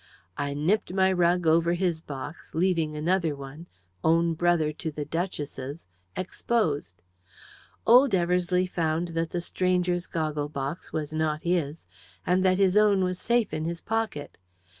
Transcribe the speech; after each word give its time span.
I 0.35 0.55
nipped 0.55 0.91
my 0.91 1.13
rug 1.13 1.45
over 1.45 1.73
his 1.73 2.01
box, 2.01 2.55
leaving 2.55 2.97
another 2.97 3.35
one 3.35 3.67
own 4.03 4.33
brother 4.33 4.73
to 4.73 4.89
the 4.89 5.05
duchess's 5.05 5.85
exposed. 6.17 7.03
Old 7.85 8.15
Eversleigh 8.15 8.65
found 8.65 9.09
that 9.09 9.29
the 9.29 9.41
stranger's 9.41 10.07
goggle 10.07 10.49
box 10.49 10.91
was 10.91 11.13
not 11.13 11.43
his 11.43 11.85
that 12.25 12.57
his 12.57 12.75
own 12.75 13.03
was 13.03 13.19
safe 13.19 13.53
in 13.53 13.65
his 13.65 13.81
pocket! 13.81 14.39